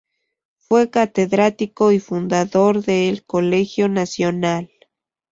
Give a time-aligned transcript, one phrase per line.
[0.57, 4.71] Fue catedrático y fundador de El Colegio Nacional.